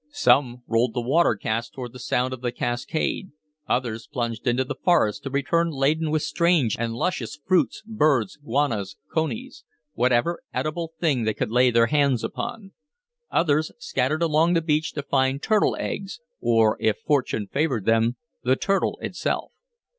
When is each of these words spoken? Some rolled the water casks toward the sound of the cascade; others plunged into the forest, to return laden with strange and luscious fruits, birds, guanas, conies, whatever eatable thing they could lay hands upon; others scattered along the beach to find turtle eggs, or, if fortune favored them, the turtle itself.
Some 0.13 0.63
rolled 0.65 0.95
the 0.95 1.01
water 1.01 1.35
casks 1.35 1.69
toward 1.69 1.93
the 1.93 1.99
sound 1.99 2.33
of 2.33 2.41
the 2.41 2.51
cascade; 2.51 3.29
others 3.69 4.07
plunged 4.07 4.47
into 4.47 4.63
the 4.63 4.73
forest, 4.73 5.21
to 5.21 5.29
return 5.29 5.69
laden 5.69 6.09
with 6.09 6.23
strange 6.23 6.75
and 6.79 6.95
luscious 6.95 7.37
fruits, 7.45 7.83
birds, 7.85 8.35
guanas, 8.37 8.97
conies, 9.13 9.63
whatever 9.93 10.39
eatable 10.57 10.93
thing 10.99 11.23
they 11.25 11.35
could 11.35 11.51
lay 11.51 11.71
hands 11.71 12.23
upon; 12.23 12.71
others 13.29 13.71
scattered 13.77 14.23
along 14.23 14.55
the 14.55 14.61
beach 14.63 14.91
to 14.93 15.03
find 15.03 15.43
turtle 15.43 15.77
eggs, 15.79 16.19
or, 16.39 16.77
if 16.79 16.97
fortune 17.05 17.45
favored 17.45 17.85
them, 17.85 18.15
the 18.43 18.55
turtle 18.55 18.97
itself. 19.03 19.51